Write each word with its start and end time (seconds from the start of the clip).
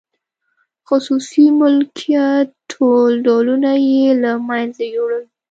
خصوصي 0.87 1.45
مالکیت 1.59 2.47
ټول 2.71 3.09
ډولونه 3.25 3.71
یې 3.89 4.05
له 4.23 4.31
منځه 4.47 4.83
یووړل. 4.93 5.23